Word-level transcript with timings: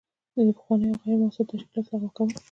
د 0.35 0.37
پخوانیو 0.57 0.91
او 0.93 1.01
غیر 1.03 1.17
مؤثرو 1.21 1.49
تشکیلاتو 1.51 1.89
لغوه 2.01 2.09
کول. 2.15 2.29